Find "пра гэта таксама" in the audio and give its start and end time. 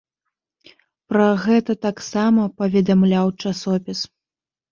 1.13-2.41